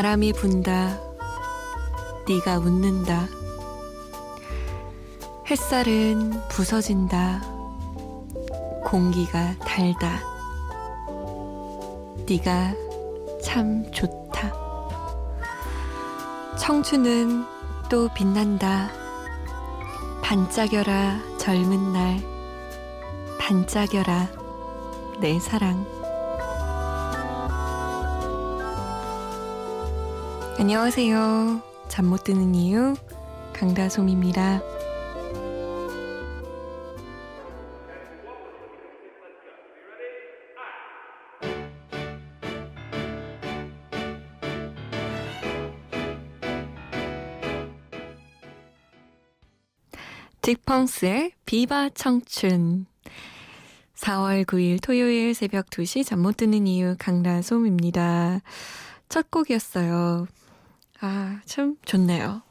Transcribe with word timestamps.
바람이 0.00 0.32
분다. 0.32 0.98
네가 2.26 2.56
웃는다. 2.60 3.28
햇살은 5.50 6.48
부서진다. 6.48 7.42
공기가 8.82 9.54
달다. 9.58 10.20
네가 12.26 12.72
참 13.44 13.84
좋다. 13.92 14.54
청춘은 16.58 17.44
또 17.90 18.08
빛난다. 18.14 18.88
반짝여라 20.22 21.20
젊은 21.36 21.92
날. 21.92 22.22
반짝여라 23.38 24.28
내 25.20 25.38
사랑. 25.38 25.99
안녕하세요. 30.60 31.62
잠 31.88 32.04
못 32.04 32.22
드는 32.22 32.54
이유 32.54 32.94
강다솜입니다. 33.54 34.60
딕펑스의 50.42 51.32
비바 51.46 51.88
청춘 51.94 52.84
4월 53.94 54.44
9일 54.44 54.82
토요일 54.82 55.32
새벽 55.34 55.70
2시 55.70 56.04
잠 56.04 56.20
못 56.20 56.36
드는 56.36 56.66
이유 56.66 56.96
강다솜입니다. 56.98 58.40
첫 59.08 59.30
곡이었어요. 59.30 60.26
아, 61.00 61.40
참 61.46 61.76
좋네요. 61.84 62.42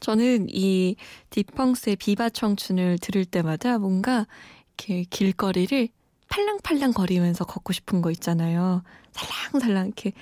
저는 0.00 0.48
이 0.50 0.96
딕펑스의 1.30 1.98
비바 1.98 2.30
청춘을 2.30 2.98
들을 2.98 3.24
때마다 3.24 3.78
뭔가 3.78 4.26
이렇게 4.76 5.04
길거리를 5.04 5.88
팔랑팔랑 6.28 6.92
거리면서 6.92 7.44
걷고 7.44 7.72
싶은 7.72 8.02
거 8.02 8.10
있잖아요. 8.10 8.82
살랑살랑 9.12 9.86
이렇게 9.86 10.12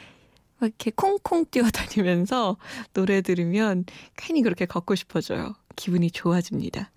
막 0.58 0.68
이렇게 0.68 0.92
콩콩 0.94 1.44
뛰어다니면서 1.46 2.56
노래 2.92 3.20
들으면 3.20 3.84
괜히 4.16 4.42
그렇게 4.42 4.66
걷고 4.66 4.94
싶어져요. 4.94 5.54
기분이 5.74 6.10
좋아집니다. 6.10 6.90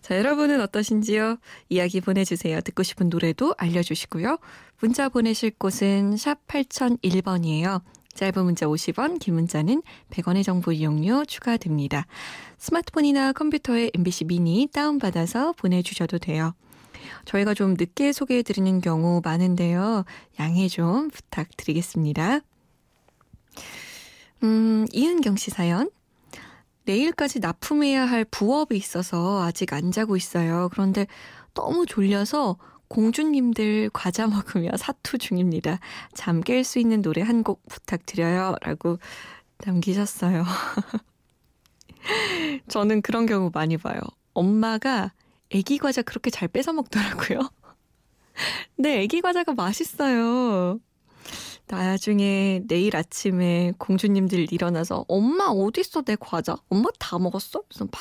자, 0.00 0.16
여러분은 0.16 0.62
어떠신지요? 0.62 1.36
이야기 1.68 2.00
보내주세요. 2.00 2.62
듣고 2.62 2.82
싶은 2.82 3.10
노래도 3.10 3.54
알려주시고요. 3.58 4.38
문자 4.80 5.10
보내실 5.10 5.50
곳은 5.58 6.16
샵 6.16 6.46
8001번이에요. 6.46 7.82
짧은 8.18 8.44
문자 8.44 8.66
50원, 8.66 9.20
긴 9.20 9.34
문자는 9.34 9.80
100원의 10.10 10.44
정보 10.44 10.72
이용료 10.72 11.24
추가됩니다. 11.26 12.04
스마트폰이나 12.58 13.32
컴퓨터에 13.32 13.92
MBC 13.94 14.24
미니 14.24 14.68
다운받아서 14.72 15.52
보내주셔도 15.52 16.18
돼요. 16.18 16.52
저희가 17.26 17.54
좀 17.54 17.74
늦게 17.78 18.10
소개해드리는 18.10 18.80
경우 18.80 19.20
많은데요. 19.24 20.04
양해 20.40 20.66
좀 20.66 21.10
부탁드리겠습니다. 21.10 22.40
음, 24.42 24.86
이은경 24.92 25.36
씨 25.36 25.52
사연. 25.52 25.88
내일까지 26.86 27.38
납품해야 27.38 28.04
할 28.04 28.24
부업이 28.24 28.76
있어서 28.76 29.44
아직 29.44 29.72
안 29.72 29.92
자고 29.92 30.16
있어요. 30.16 30.68
그런데 30.72 31.06
너무 31.54 31.86
졸려서 31.86 32.56
공주님들 32.88 33.90
과자 33.92 34.26
먹으며 34.26 34.70
사투 34.76 35.18
중입니다. 35.18 35.78
잠 36.14 36.40
깰 36.40 36.64
수 36.64 36.78
있는 36.78 37.02
노래 37.02 37.22
한 37.22 37.42
곡 37.42 37.66
부탁드려요. 37.68 38.56
라고 38.62 38.98
남기셨어요. 39.64 40.44
저는 42.68 43.02
그런 43.02 43.26
경우 43.26 43.50
많이 43.52 43.76
봐요. 43.76 44.00
엄마가 44.34 45.12
애기 45.50 45.78
과자 45.78 46.02
그렇게 46.02 46.30
잘 46.30 46.48
뺏어 46.48 46.72
먹더라고요. 46.72 47.40
네, 48.76 49.00
애기 49.02 49.20
과자가 49.20 49.54
맛있어요. 49.54 50.78
나중에 51.66 52.62
내일 52.66 52.96
아침에 52.96 53.72
공주님들 53.78 54.52
일어나서 54.52 55.04
엄마 55.08 55.44
어딨어 55.46 56.02
내 56.02 56.16
과자? 56.18 56.56
엄마 56.70 56.88
다 56.98 57.18
먹었어? 57.18 57.62
그래서 57.68 57.84
막 57.84 57.92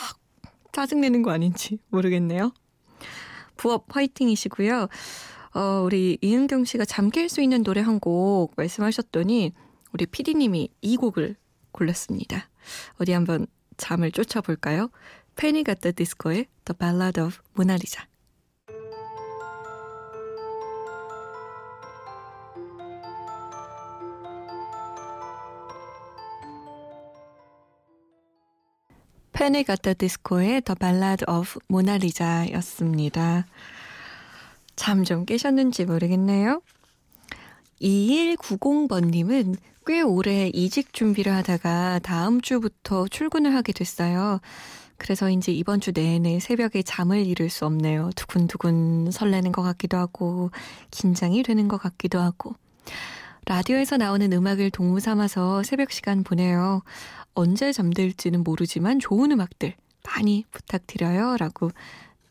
짜증내는 0.71 1.21
거 1.21 1.31
아닌지 1.31 1.79
모르겠네요. 1.89 2.53
부업 3.57 3.85
화이팅이시고요. 3.89 4.87
어, 5.53 5.81
우리 5.83 6.17
이은경 6.21 6.65
씨가 6.65 6.85
잠깰수 6.85 7.41
있는 7.41 7.63
노래 7.63 7.81
한 7.81 7.99
곡 7.99 8.53
말씀하셨더니 8.57 9.53
우리 9.93 10.05
피디님이 10.05 10.69
이 10.81 10.97
곡을 10.97 11.35
골랐습니다. 11.71 12.49
어디 12.99 13.11
한번 13.13 13.47
잠을 13.77 14.11
쫓아볼까요? 14.11 14.89
페니 15.35 15.63
가타 15.63 15.91
디스코의 15.91 16.47
The 16.65 16.77
Ballad 16.77 17.19
of 17.21 17.39
Lisa. 17.57 18.03
페네 29.37 29.61
가타 29.61 29.93
디스코의 29.93 30.61
Ballad 30.61 31.25
of 31.29 31.59
Mona 31.69 31.97
Lisa였습니다. 31.97 33.45
잠 34.75 35.03
좀 35.03 35.25
깨셨는지 35.25 35.85
모르겠네요. 35.85 36.63
2190번님은 37.79 39.55
꽤 39.85 40.01
오래 40.01 40.49
이직 40.51 40.91
준비를 40.91 41.31
하다가 41.35 41.99
다음 41.99 42.41
주부터 42.41 43.07
출근을 43.09 43.53
하게 43.53 43.73
됐어요. 43.73 44.39
그래서 44.97 45.29
이제 45.29 45.51
이번 45.51 45.81
주 45.81 45.91
내내 45.91 46.39
새벽에 46.39 46.81
잠을 46.81 47.23
이룰 47.23 47.51
수 47.51 47.67
없네요. 47.67 48.09
두근두근 48.15 49.11
설레는 49.11 49.51
것 49.51 49.61
같기도 49.61 49.97
하고, 49.97 50.49
긴장이 50.89 51.43
되는 51.43 51.67
것 51.67 51.77
같기도 51.77 52.19
하고. 52.19 52.55
라디오에서 53.45 53.97
나오는 53.97 54.33
음악을 54.33 54.71
동무 54.71 54.99
삼아서 54.99 55.61
새벽 55.63 55.91
시간 55.91 56.23
보내요. 56.23 56.81
언제 57.37 57.71
잠들지는 57.71 58.43
모르지만 58.43 58.99
좋은 58.99 59.31
음악들 59.31 59.75
많이 60.03 60.43
부탁드려요. 60.49 61.37
라고 61.37 61.69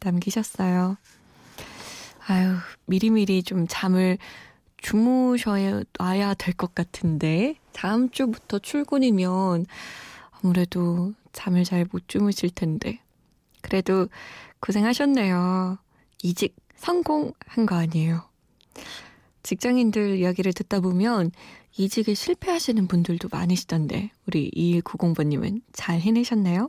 남기셨어요. 0.01 0.97
아유, 2.27 2.57
미리미리 2.87 3.45
좀 3.45 3.67
잠을 3.69 4.19
주무셔야 4.79 5.85
될 6.35 6.55
것 6.57 6.75
같은데, 6.75 7.55
다음 7.73 8.11
주부터 8.11 8.59
출근이면 8.59 9.67
아무래도 10.33 11.13
잠을 11.33 11.63
잘 11.63 11.87
못 11.93 12.09
주무실 12.09 12.51
텐데. 12.51 12.99
그래도 13.61 14.09
고생하셨네요. 14.59 15.79
이직 16.25 16.57
성공한 16.75 17.67
거 17.69 17.77
아니에요. 17.77 18.25
직장인들 19.47 20.19
이야기를 20.19 20.53
듣다 20.55 20.81
보면 20.81 21.31
이직에 21.77 22.15
실패하시는 22.15 22.89
분들도 22.89 23.29
많으시던데 23.31 24.11
우리 24.27 24.51
2190번님은 24.51 25.63
잘 25.73 26.01
해내셨나요? 26.01 26.69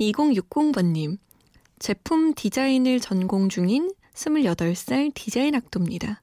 2060번님 0.00 1.18
제품 1.78 2.34
디자인을 2.34 2.98
전공 2.98 3.48
중인 3.48 3.92
28살 4.14 5.12
디자인 5.14 5.54
학도입니다. 5.54 6.20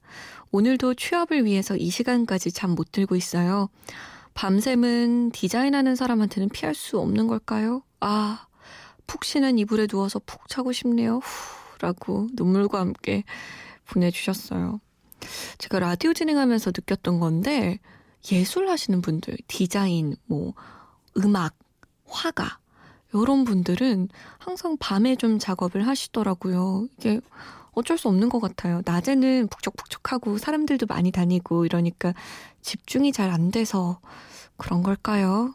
오늘도 0.52 0.96
취업을 0.96 1.46
위해서 1.46 1.78
이 1.78 1.90
시간까지 1.90 2.52
잠 2.52 2.76
못 2.76 2.92
들고 2.92 3.16
있어요. 3.16 3.70
밤샘은 4.34 5.32
디자인하는 5.32 5.96
사람한테는 5.96 6.50
피할 6.50 6.76
수 6.76 7.00
없는 7.00 7.28
걸까요? 7.28 7.82
아, 8.02 8.48
푹신한 9.08 9.58
이불에 9.58 9.88
누워서 9.88 10.20
푹 10.26 10.50
자고 10.50 10.74
싶네요. 10.74 11.20
후, 11.20 11.78
라고 11.80 12.28
눈물과 12.34 12.82
함께 12.82 13.24
보내주셨어요. 13.86 14.80
제가 15.58 15.80
라디오 15.80 16.14
진행하면서 16.14 16.72
느꼈던 16.76 17.20
건데 17.20 17.80
예술 18.32 18.70
하시는 18.70 19.02
분들, 19.02 19.38
디자인, 19.48 20.16
뭐 20.26 20.54
음악, 21.18 21.56
화가 22.08 22.60
이런 23.14 23.46
분들은 23.46 24.10
항상 24.38 24.78
밤에 24.78 25.16
좀 25.16 25.40
작업을 25.40 25.88
하시더라고요. 25.88 26.88
이게 26.98 27.22
어쩔 27.72 27.98
수 27.98 28.08
없는 28.08 28.30
것 28.30 28.40
같아요. 28.40 28.82
낮에는 28.86 29.48
북적북적하고 29.48 30.38
사람들도 30.38 30.86
많이 30.88 31.12
다니고 31.12 31.66
이러니까 31.66 32.14
집중이 32.62 33.12
잘 33.12 33.30
안 33.30 33.52
돼서 33.52 34.00
그런 34.58 34.82
걸까요? 34.84 35.54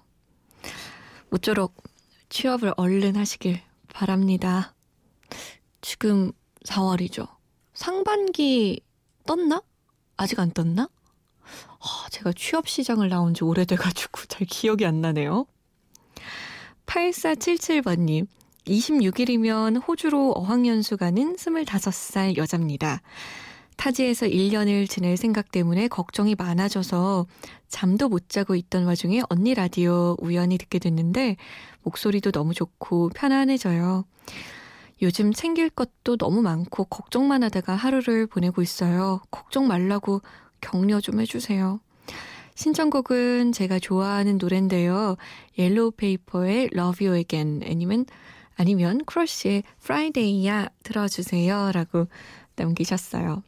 모쪼록 1.30 1.74
취업을 2.28 2.74
얼른 2.76 3.16
하시길 3.16 3.60
바랍니다. 3.92 4.74
지금 5.80 6.32
4월이죠. 6.66 7.28
상반기 7.80 8.82
떴나? 9.24 9.62
아직 10.18 10.38
안 10.38 10.50
떴나? 10.50 10.90
아, 11.78 12.08
제가 12.10 12.34
취업 12.36 12.68
시장을 12.68 13.08
나온 13.08 13.32
지 13.32 13.42
오래돼가지고 13.42 14.26
잘 14.28 14.46
기억이 14.46 14.84
안 14.84 15.00
나네요. 15.00 15.46
8477번님, 16.84 18.26
26일이면 18.66 19.80
호주로 19.88 20.32
어학연수 20.32 20.98
가는 20.98 21.36
25살 21.36 22.36
여자입니다. 22.36 23.00
타지에서 23.78 24.26
1년을 24.26 24.86
지낼 24.86 25.16
생각 25.16 25.50
때문에 25.50 25.88
걱정이 25.88 26.34
많아져서 26.34 27.26
잠도 27.68 28.10
못 28.10 28.28
자고 28.28 28.56
있던 28.56 28.84
와중에 28.84 29.22
언니 29.30 29.54
라디오 29.54 30.16
우연히 30.20 30.58
듣게 30.58 30.78
됐는데 30.78 31.38
목소리도 31.84 32.30
너무 32.30 32.52
좋고 32.52 33.08
편안해져요. 33.14 34.04
요즘 35.02 35.32
챙길 35.32 35.70
것도 35.70 36.16
너무 36.16 36.42
많고 36.42 36.84
걱정만 36.84 37.42
하다가 37.42 37.74
하루를 37.74 38.26
보내고 38.26 38.62
있어요. 38.62 39.20
걱정 39.30 39.66
말라고 39.66 40.20
격려 40.60 41.00
좀 41.00 41.20
해주세요. 41.20 41.80
신청곡은 42.54 43.52
제가 43.52 43.78
좋아하는 43.78 44.36
노래인데요. 44.36 45.16
옐로우 45.56 45.92
페이퍼의 45.92 46.70
Love 46.74 47.06
You 47.06 47.16
Again 47.16 47.62
아니면 47.64 48.04
아니면 48.56 49.02
크러쉬의 49.06 49.62
Friday야 49.82 50.68
들어주세요 50.82 51.72
라고 51.72 52.06
남기셨어요. 52.56 53.42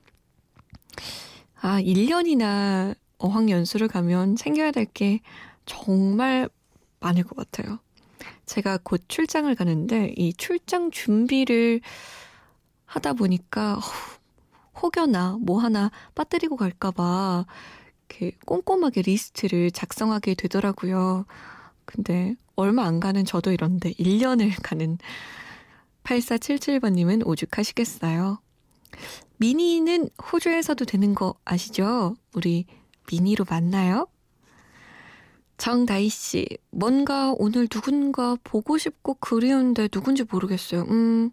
아, 1.60 1.80
1년이나 1.82 2.94
어학연수를 3.18 3.88
가면 3.88 4.36
챙겨야 4.36 4.70
될 4.70 4.86
게 4.86 5.20
정말 5.66 6.48
많을 7.00 7.24
것 7.24 7.36
같아요. 7.36 7.78
제가 8.52 8.78
곧 8.82 9.00
출장을 9.08 9.54
가는데 9.54 10.12
이 10.14 10.34
출장 10.34 10.90
준비를 10.90 11.80
하다 12.84 13.14
보니까 13.14 13.80
혹여나 14.82 15.38
뭐 15.40 15.58
하나 15.58 15.90
빠뜨리고 16.14 16.56
갈까봐 16.56 17.46
이렇게 18.10 18.36
꼼꼼하게 18.44 19.02
리스트를 19.02 19.70
작성하게 19.70 20.34
되더라고요. 20.34 21.24
근데 21.86 22.36
얼마 22.54 22.84
안 22.84 23.00
가는 23.00 23.24
저도 23.24 23.52
이런데 23.52 23.92
1년을 23.92 24.52
가는 24.62 24.98
8477번님은 26.04 27.26
오죽하시겠어요. 27.26 28.38
미니는 29.38 30.10
호주에서도 30.30 30.84
되는 30.84 31.14
거 31.14 31.34
아시죠? 31.46 32.16
우리 32.34 32.66
미니로 33.10 33.46
만나요? 33.48 34.08
정다희 35.62 36.08
씨, 36.08 36.44
뭔가 36.70 37.32
오늘 37.38 37.68
누군가 37.68 38.36
보고 38.42 38.78
싶고 38.78 39.14
그리운데 39.20 39.86
누군지 39.86 40.24
모르겠어요. 40.28 40.82
음, 40.90 41.30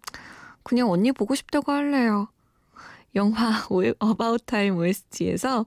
그냥 0.62 0.88
언니 0.88 1.10
보고 1.10 1.34
싶다고 1.34 1.72
할래요. 1.72 2.28
영화 3.16 3.66
About 3.72 4.44
Time 4.46 4.78
OST에서 4.78 5.66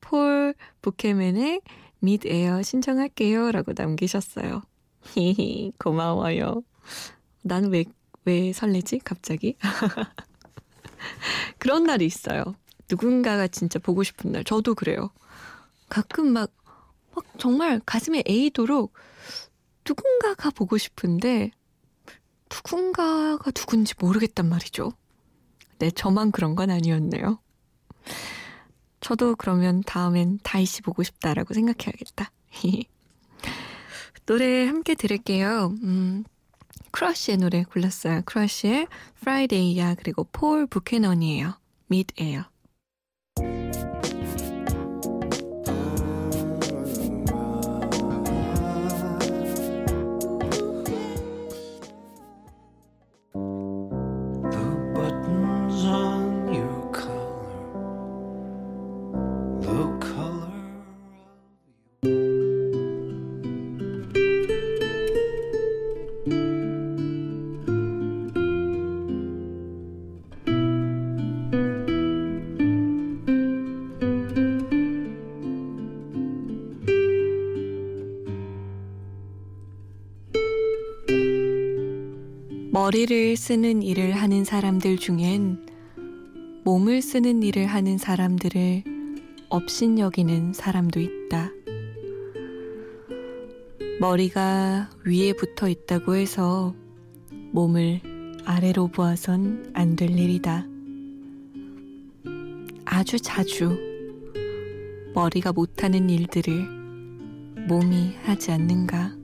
폴 0.00 0.54
부캐넌의 0.80 1.62
Mid 1.98 2.28
Air 2.28 2.62
신청할게요. 2.62 3.50
라고 3.50 3.72
남기셨어요. 3.76 4.62
히히, 5.02 5.72
고마워요. 5.80 6.62
난 7.42 7.64
왜, 7.64 7.84
왜 8.24 8.52
설레지? 8.52 9.00
갑자기? 9.00 9.56
그런 11.58 11.82
날이 11.82 12.06
있어요. 12.06 12.44
누군가가 12.88 13.48
진짜 13.48 13.80
보고 13.80 14.04
싶은 14.04 14.30
날. 14.30 14.44
저도 14.44 14.76
그래요. 14.76 15.10
가끔 15.88 16.32
막, 16.32 16.52
막 17.14 17.24
정말 17.38 17.80
가슴에 17.84 18.22
에이도록 18.26 18.94
누군가가 19.86 20.50
보고 20.50 20.78
싶은데 20.78 21.50
누군가가 22.50 23.50
누군지 23.50 23.94
모르겠단 23.98 24.48
말이죠. 24.48 24.92
네, 25.78 25.90
저만 25.90 26.30
그런 26.30 26.54
건 26.54 26.70
아니었네요. 26.70 27.40
저도 29.00 29.36
그러면 29.36 29.82
다음엔 29.84 30.38
다이씨 30.42 30.82
보고 30.82 31.02
싶다라고 31.02 31.52
생각해야겠다. 31.52 32.30
노래 34.26 34.66
함께 34.66 34.94
들을게요. 34.94 35.74
음, 35.82 36.24
크러쉬의 36.90 37.38
노래 37.38 37.64
골랐어요. 37.64 38.22
크러쉬의 38.24 38.86
Friday야 39.20 39.96
그리고 39.96 40.24
폴 40.24 40.66
부캐넌이에요. 40.66 41.58
Mid-Air. 41.90 42.53
머리를 82.94 83.36
쓰는 83.36 83.82
일을 83.82 84.12
하는 84.12 84.44
사람들 84.44 84.98
중엔 84.98 85.66
몸을 86.62 87.02
쓰는 87.02 87.42
일을 87.42 87.66
하는 87.66 87.98
사람들을 87.98 88.84
업신여기는 89.48 90.52
사람도 90.52 91.00
있다. 91.00 91.50
머리가 93.98 94.90
위에 95.04 95.32
붙어 95.32 95.68
있다고 95.68 96.14
해서 96.14 96.72
몸을 97.50 98.00
아래로 98.44 98.86
보아선 98.86 99.72
안 99.74 99.96
될 99.96 100.16
일이다. 100.16 100.64
아주 102.84 103.18
자주 103.18 103.76
머리가 105.16 105.52
못하는 105.52 106.08
일들을 106.08 106.64
몸이 107.66 108.14
하지 108.22 108.52
않는가. 108.52 109.23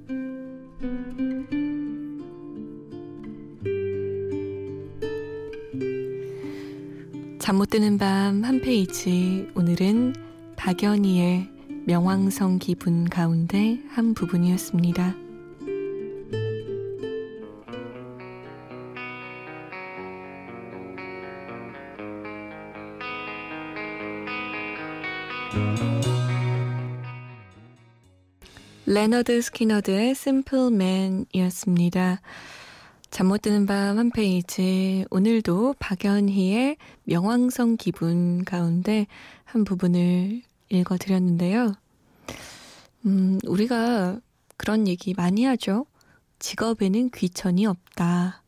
잠 7.50 7.56
못 7.56 7.68
드는 7.68 7.98
밤 7.98 8.44
한 8.44 8.60
페이지 8.60 9.50
오늘은 9.56 10.14
박연희의 10.54 11.48
명왕성 11.84 12.60
기분 12.60 13.08
가운데 13.08 13.80
한 13.88 14.14
부분이었습니다. 14.14 15.16
레너드 28.86 29.42
스키너드의 29.42 30.10
Simple 30.10 30.68
Man이었습니다. 30.68 32.20
잠 33.10 33.26
못 33.26 33.42
드는 33.42 33.66
밤 33.66 33.98
한 33.98 34.10
페이지. 34.10 35.04
오늘도 35.10 35.74
박연희의 35.78 36.76
명왕성 37.04 37.76
기분 37.76 38.44
가운데 38.44 39.06
한 39.44 39.64
부분을 39.64 40.42
읽어 40.68 40.96
드렸는데요. 40.96 41.74
음, 43.06 43.38
우리가 43.44 44.20
그런 44.56 44.86
얘기 44.86 45.12
많이 45.14 45.44
하죠. 45.44 45.86
직업에는 46.38 47.10
귀천이 47.10 47.66
없다. 47.66 48.42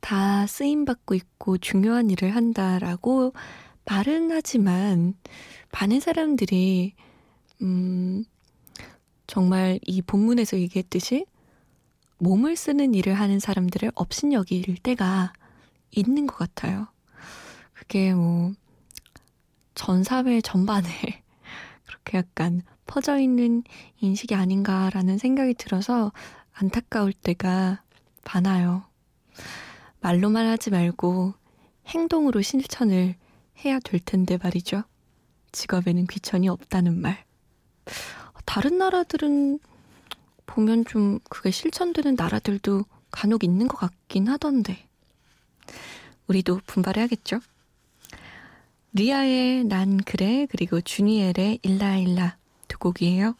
다 0.00 0.46
쓰임받고 0.46 1.14
있고 1.14 1.58
중요한 1.58 2.10
일을 2.10 2.34
한다라고 2.34 3.34
말은 3.84 4.30
하지만 4.32 5.14
많은 5.72 6.00
사람들이, 6.00 6.94
음, 7.62 8.24
정말 9.26 9.78
이 9.86 10.00
본문에서 10.02 10.58
얘기했듯이 10.58 11.26
몸을 12.18 12.56
쓰는 12.56 12.94
일을 12.94 13.14
하는 13.14 13.38
사람들을 13.40 13.92
업신여길 13.94 14.78
때가 14.78 15.32
있는 15.90 16.26
것 16.26 16.36
같아요. 16.36 16.88
그게 17.72 18.14
뭐, 18.14 18.52
전 19.74 20.02
사회 20.02 20.40
전반에 20.40 20.88
그렇게 21.86 22.18
약간 22.18 22.62
퍼져 22.86 23.18
있는 23.18 23.62
인식이 24.00 24.34
아닌가라는 24.34 25.18
생각이 25.18 25.54
들어서 25.54 26.12
안타까울 26.52 27.12
때가 27.12 27.82
많아요. 28.24 28.84
말로만 30.00 30.46
하지 30.46 30.70
말고 30.70 31.34
행동으로 31.86 32.42
실천을 32.42 33.16
해야 33.64 33.78
될 33.80 34.00
텐데 34.00 34.38
말이죠. 34.42 34.82
직업에는 35.52 36.06
귀천이 36.06 36.48
없다는 36.48 37.00
말. 37.00 37.24
다른 38.44 38.78
나라들은 38.78 39.58
보면 40.46 40.84
좀 40.84 41.18
그게 41.28 41.50
실천되는 41.50 42.14
나라들도 42.14 42.84
간혹 43.10 43.44
있는 43.44 43.68
것 43.68 43.76
같긴 43.76 44.28
하던데. 44.28 44.86
우리도 46.28 46.60
분발해야겠죠? 46.66 47.40
리아의 48.92 49.64
난 49.64 49.98
그래 49.98 50.46
그리고 50.50 50.80
주니엘의 50.80 51.60
일라일라 51.62 52.36
두 52.68 52.78
곡이에요. 52.78 53.34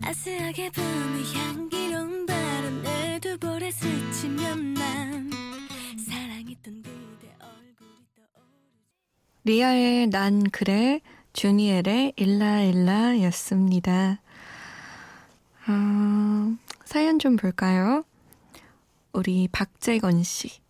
따스하게 0.00 0.70
붐을 0.70 1.34
향 1.34 1.73
바람에 3.34 3.34
두 3.34 3.38
볼에 3.38 3.70
스치면 3.70 4.74
난 4.74 5.30
사랑했던 5.98 6.82
그대 6.82 7.34
얼굴이 7.40 8.06
떠오르지 8.14 8.78
리아의 9.44 10.08
난 10.08 10.42
그래 10.50 11.00
주니엘의 11.32 12.14
일라일라였습니다. 12.16 14.20
어, 15.66 16.56
사연 16.84 17.18
좀 17.18 17.36
볼까요? 17.36 18.04
우리 19.12 19.48
박재건 19.48 20.22
씨. 20.22 20.60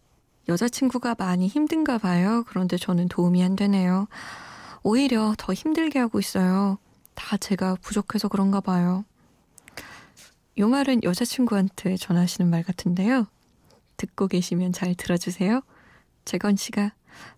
여자친구가 0.48 1.16
많이 1.18 1.48
힘든가 1.48 1.98
봐요. 1.98 2.44
그런데 2.46 2.76
저는 2.76 3.08
도움이 3.08 3.42
안 3.42 3.56
되네요. 3.56 4.06
오히려 4.82 5.34
더 5.38 5.52
힘들게 5.52 5.98
하고 5.98 6.18
있어요. 6.18 6.78
다 7.14 7.36
제가 7.36 7.76
부족해서 7.80 8.28
그런가 8.28 8.60
봐요. 8.60 9.04
요 10.58 10.68
말은 10.68 11.02
여자친구한테 11.02 11.96
전하시는 11.96 12.48
말 12.48 12.62
같은데요. 12.62 13.26
듣고 13.96 14.28
계시면 14.28 14.72
잘 14.72 14.94
들어주세요. 14.94 15.62
재건 16.24 16.56
씨가 16.56 16.92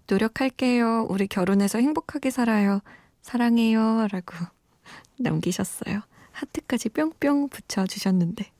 노력할게요. 0.07 1.07
우리 1.09 1.27
결혼해서 1.27 1.79
행복하게 1.79 2.31
살아요. 2.31 2.81
사랑해요. 3.23 4.07
라고 4.11 4.35
남기셨어요. 5.19 6.03
하트까지 6.33 6.91
뿅뿅 6.91 7.49
붙여주셨는데. 7.49 8.51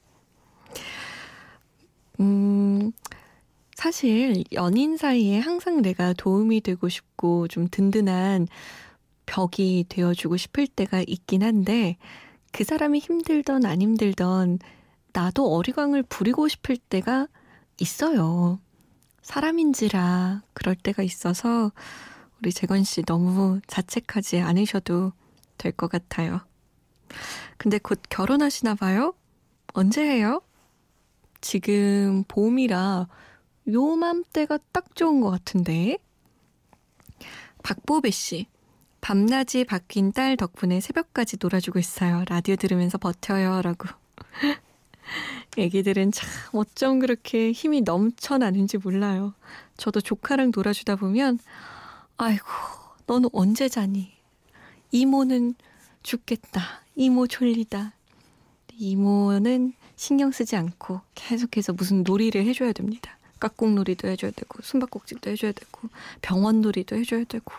음, 2.21 2.93
사실 3.75 4.43
연인 4.53 4.97
사이에 4.97 5.39
항상 5.39 5.83
내가 5.83 6.15
도움이 6.15 6.63
되고 6.63 6.89
싶고 6.89 7.47
좀 7.49 7.69
든든한 7.71 8.49
벽이 9.27 9.85
되어주고 9.89 10.39
싶을 10.39 10.67
때가 10.67 11.03
있긴 11.07 11.43
한데 11.43 11.99
그 12.57 12.65
사람이 12.65 13.01
힘들던 13.01 13.67
안 13.67 13.83
힘들던 13.83 14.61
나도 15.13 15.55
어리광을 15.55 16.03
부리고 16.05 16.49
싶을 16.49 16.79
때가 16.79 17.29
있어요. 17.79 18.59
사람인지라 19.21 20.43
그럴 20.55 20.75
때가 20.75 21.03
있어서 21.03 21.71
우리 22.39 22.53
재건 22.53 22.83
씨 22.83 23.03
너무 23.03 23.61
자책하지 23.67 24.41
않으셔도 24.41 25.13
될 25.59 25.73
것 25.73 25.91
같아요. 25.91 26.41
근데 27.59 27.77
곧 27.77 28.01
결혼하시나 28.09 28.75
봐요? 28.75 29.13
언제 29.75 30.03
해요? 30.03 30.41
지금 31.43 32.25
봄이라 32.27 33.07
요맘때가 33.69 34.61
딱 34.73 34.97
좋은 34.97 35.21
것 35.21 35.29
같은데. 35.29 35.99
박보배 37.63 38.11
씨. 38.11 38.47
밤낮이 39.01 39.65
바뀐 39.65 40.13
딸 40.13 40.37
덕분에 40.37 40.81
새벽까지 40.81 41.37
놀아주고 41.41 41.79
있어요. 41.79 42.25
라디오 42.29 42.57
들으면서 42.57 42.99
버텨요. 42.99 43.63
라고. 43.63 43.89
애기들은 45.57 46.13
참 46.13 46.29
어쩜 46.53 46.99
그렇게 46.99 47.53
힘이 47.53 47.83
넘쳐나는지 47.83 48.79
몰라요. 48.79 49.35
저도 49.77 50.01
조카랑 50.01 50.53
놀아주다 50.55 50.97
보면, 50.97 51.39
아이고, 52.17 52.47
너는 53.07 53.29
언제 53.33 53.69
자니? 53.69 54.13
이모는 54.91 55.55
죽겠다. 56.03 56.83
이모 56.95 57.27
졸리다. 57.27 57.93
이모는 58.79 59.73
신경 59.97 60.31
쓰지 60.31 60.57
않고 60.57 61.01
계속해서 61.15 61.73
무슨 61.73 62.03
놀이를 62.03 62.45
해줘야 62.45 62.73
됩니다. 62.73 63.17
깍꿍놀이도 63.41 64.09
해줘야 64.09 64.31
되고 64.31 64.63
숨바꼭질도 64.63 65.31
해줘야 65.31 65.53
되고 65.53 65.89
병원놀이도 66.23 66.97
해줘야 66.97 67.25
되고 67.25 67.53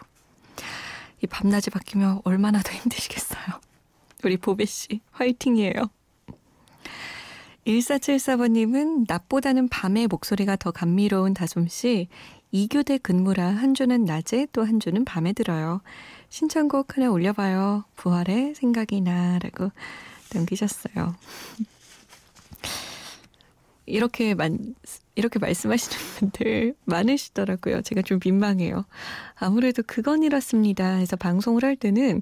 이 1.22 1.28
밤낮이 1.28 1.70
바뀌면 1.70 2.22
얼마나 2.24 2.62
더 2.62 2.72
힘드시겠어요. 2.74 3.42
우리 4.24 4.38
보배 4.38 4.66
씨 4.66 5.02
화이팅이에요. 5.12 5.90
1474번님은 7.66 9.06
낮보다는 9.08 9.68
밤에 9.68 10.08
목소리가 10.08 10.56
더 10.56 10.72
감미로운 10.72 11.34
다솜 11.34 11.68
씨 11.68 12.08
2교대 12.54 13.02
근무라 13.02 13.46
한 13.46 13.74
주는 13.74 14.06
낮에 14.06 14.48
또 14.54 14.64
한 14.64 14.80
주는 14.80 15.04
밤에 15.04 15.34
들어요. 15.34 15.82
신청곡 16.30 16.96
하나 16.96 17.12
올려봐요. 17.12 17.84
부활의 17.96 18.56
생각이 18.56 19.02
나 19.02 19.38
라고 19.40 19.72
남기셨어요. 20.34 21.16
이렇게 23.86 24.34
만, 24.34 24.76
이렇게 25.18 25.40
말씀하시는 25.40 25.98
분들 25.98 26.76
많으시더라고요. 26.86 27.82
제가 27.82 28.04
좀 28.04 28.20
민망해요. 28.24 28.86
아무래도 29.34 29.82
그건 29.86 30.22
이렇습니다. 30.22 30.86
해서 30.94 31.16
방송을 31.16 31.64
할 31.64 31.76
때는 31.76 32.22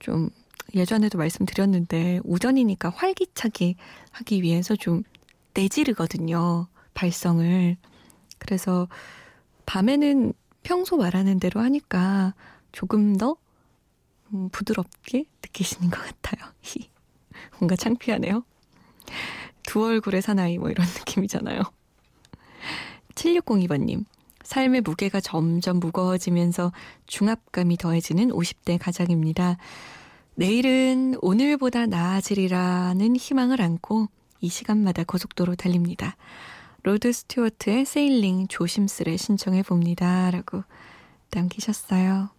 좀 0.00 0.28
예전에도 0.74 1.16
말씀드렸는데 1.16 2.20
오전이니까 2.24 2.90
활기차게 2.90 3.74
하기 4.12 4.42
위해서 4.42 4.76
좀 4.76 5.02
내지르거든요. 5.54 6.68
발성을. 6.92 7.76
그래서 8.38 8.86
밤에는 9.64 10.34
평소 10.62 10.98
말하는 10.98 11.40
대로 11.40 11.60
하니까 11.62 12.34
조금 12.70 13.16
더 13.16 13.36
음, 14.34 14.50
부드럽게 14.50 15.24
느끼시는 15.42 15.90
것 15.90 15.98
같아요. 16.02 16.52
뭔가 17.58 17.76
창피하네요. 17.76 18.44
두 19.62 19.82
얼굴의 19.84 20.20
사나이 20.20 20.58
뭐 20.58 20.70
이런 20.70 20.86
느낌이잖아요. 21.00 21.62
7602번님. 23.20 24.04
삶의 24.42 24.80
무게가 24.80 25.20
점점 25.20 25.78
무거워지면서 25.78 26.72
중압감이 27.06 27.76
더해지는 27.76 28.30
50대 28.30 28.78
가장입니다. 28.80 29.58
내일은 30.34 31.14
오늘보다 31.20 31.86
나아지리라는 31.86 33.16
희망을 33.16 33.60
안고 33.60 34.08
이 34.40 34.48
시간마다 34.48 35.04
고속도로 35.04 35.54
달립니다. 35.56 36.16
로드 36.82 37.12
스튜어트의 37.12 37.84
Sailing 37.84 38.48
조심스레 38.48 39.18
신청해 39.18 39.64
봅니다. 39.64 40.30
라고 40.30 40.64
남기셨어요. 41.30 42.30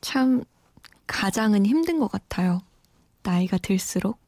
참, 0.00 0.42
가장은 1.06 1.64
힘든 1.64 2.00
것 2.00 2.10
같아요. 2.10 2.60
나이가 3.22 3.56
들수록. 3.58 4.18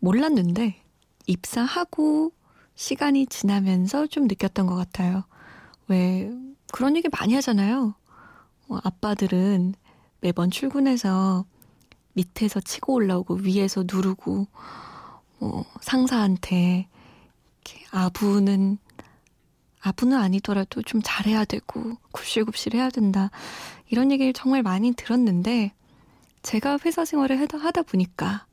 몰랐는데, 0.00 0.80
입사하고 1.26 2.32
시간이 2.76 3.26
지나면서 3.26 4.06
좀 4.06 4.26
느꼈던 4.28 4.66
것 4.66 4.76
같아요. 4.76 5.24
왜, 5.88 6.30
그런 6.72 6.96
얘기 6.96 7.08
많이 7.08 7.34
하잖아요. 7.34 7.94
어, 8.68 8.78
아빠들은 8.84 9.74
매번 10.20 10.50
출근해서 10.50 11.44
밑에서 12.12 12.60
치고 12.60 12.94
올라오고 12.94 13.34
위에서 13.42 13.84
누르고, 13.90 14.46
뭐, 15.38 15.64
상사한테, 15.80 16.88
아부는 17.90 18.78
아부는 19.80 20.18
아니더라도 20.18 20.82
좀 20.82 21.00
잘해야 21.02 21.44
되고 21.44 21.96
굽실굽실 22.12 22.74
해야 22.74 22.90
된다. 22.90 23.30
이런 23.88 24.10
얘기를 24.10 24.32
정말 24.32 24.62
많이 24.62 24.92
들었는데 24.92 25.72
제가 26.42 26.78
회사 26.84 27.04
생활을 27.04 27.40
하다 27.40 27.82
보니까 27.82 28.45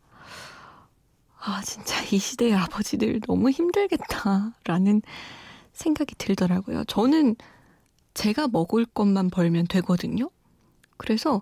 아, 1.46 1.62
진짜 1.62 2.02
이 2.04 2.18
시대의 2.20 2.54
아버지들 2.54 3.20
너무 3.28 3.50
힘들겠다라는 3.50 5.02
생각이 5.74 6.16
들더라고요. 6.16 6.86
저는 6.86 7.36
제가 8.14 8.48
먹을 8.48 8.86
것만 8.86 9.30
벌면 9.30 9.68
되거든요. 9.68 10.30
그래서 10.96 11.42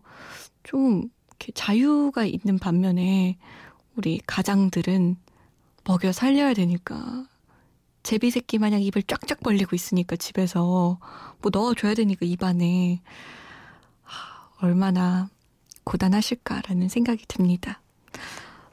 좀 0.64 1.10
이렇게 1.28 1.52
자유가 1.52 2.26
있는 2.26 2.58
반면에 2.58 3.38
우리 3.96 4.20
가장들은 4.26 5.18
먹여 5.84 6.12
살려야 6.12 6.56
되니까 6.56 7.28
제비 8.02 8.32
새끼 8.32 8.58
마냥 8.58 8.82
입을 8.82 9.04
쫙쫙 9.04 9.42
벌리고 9.42 9.76
있으니까 9.76 10.16
집에서 10.16 10.98
뭐 11.42 11.52
넣어줘야 11.54 11.94
되니까 11.94 12.26
입안에 12.26 13.02
하, 14.02 14.50
얼마나 14.62 15.30
고단하실까라는 15.84 16.90
생각이 16.90 17.26
듭니다. 17.28 17.81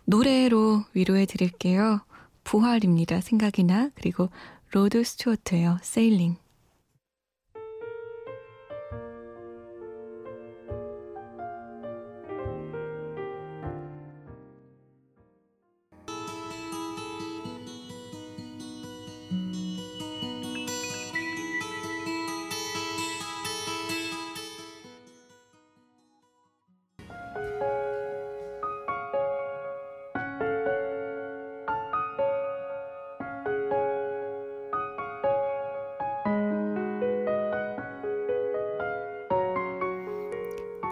노래로 0.08 0.84
위로해 0.94 1.26
드릴게요. 1.26 2.00
부활입니다. 2.42 3.20
생각이나 3.20 3.90
그리고 3.94 4.30
로드 4.70 5.04
스튜어트예요. 5.04 5.76
Sailing. 5.82 6.36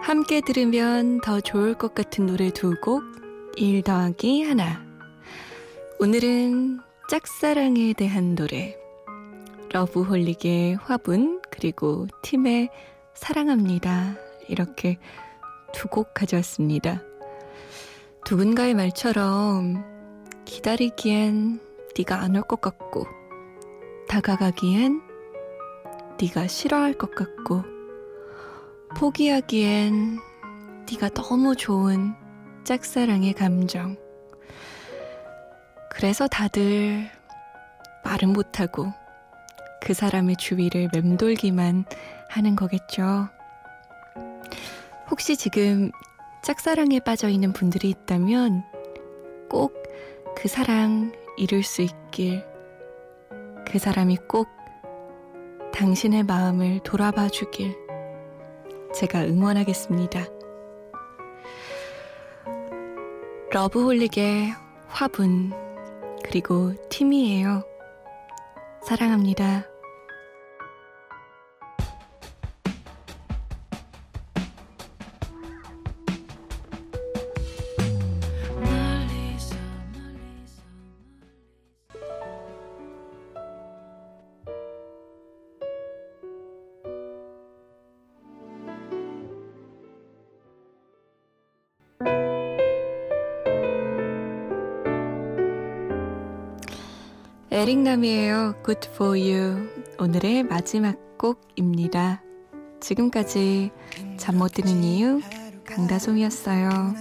함께 0.07 0.39
들으면 0.39 1.19
더 1.19 1.41
좋을 1.41 1.73
것 1.73 1.93
같은 1.93 2.27
노래 2.27 2.49
두 2.49 2.79
곡 2.79 3.03
1 3.57 3.81
더하기 3.81 4.43
하나. 4.43 4.81
오늘은 5.99 6.79
짝사랑에 7.09 7.91
대한 7.91 8.33
노래. 8.33 8.77
러브홀릭의 9.73 10.75
화분, 10.75 11.41
그리고 11.51 12.07
팀의 12.21 12.69
사랑합니다. 13.15 14.15
이렇게 14.47 14.97
두 15.73 15.89
곡 15.89 16.13
가져왔습니다. 16.13 17.03
누군가의 18.29 18.75
말처럼 18.75 19.83
기다리기엔 20.45 21.59
네가 21.97 22.21
안 22.21 22.37
올 22.37 22.43
것 22.43 22.61
같고 22.61 23.05
다가가기엔 24.07 25.01
네가 26.21 26.47
싫어할 26.47 26.93
것 26.93 27.11
같고 27.13 27.76
포기하기엔 28.97 30.19
네가 30.91 31.09
너무 31.09 31.55
좋은 31.55 32.15
짝사랑의 32.63 33.33
감정. 33.33 33.95
그래서 35.89 36.27
다들 36.27 37.09
말은 38.03 38.33
못하고 38.33 38.91
그 39.81 39.93
사람의 39.93 40.37
주위를 40.37 40.89
맴돌기만 40.93 41.85
하는 42.29 42.55
거겠죠. 42.55 43.29
혹시 45.09 45.37
지금 45.37 45.91
짝사랑에 46.43 46.99
빠져 46.99 47.29
있는 47.29 47.53
분들이 47.53 47.89
있다면 47.89 48.63
꼭 49.49 49.87
그 50.39 50.47
사랑 50.47 51.13
이룰 51.35 51.63
수 51.63 51.81
있길. 51.81 52.45
그 53.67 53.79
사람이 53.79 54.17
꼭 54.27 54.47
당신의 55.73 56.23
마음을 56.23 56.79
돌아봐 56.83 57.27
주길. 57.27 57.86
제가 58.93 59.23
응원하겠습니다. 59.25 60.25
러브홀릭의 63.51 64.53
화분, 64.87 65.51
그리고 66.23 66.73
팀이에요. 66.89 67.63
사랑합니다. 68.83 69.65
에릭남이에요. 97.57 98.53
Good 98.63 98.87
for 98.93 99.19
you. 99.19 99.67
오늘의 99.99 100.43
마지막 100.43 100.95
곡입니다. 101.17 102.21
지금까지 102.79 103.71
잠 104.17 104.37
못 104.37 104.49
드는 104.53 104.83
이유 104.83 105.19
강다솜이었어요. 105.65 106.93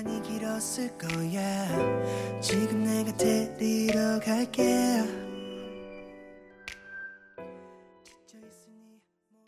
지금 2.41 2.85
내가 2.85 3.13
데리러 3.19 4.19
갈게요. 4.21 5.26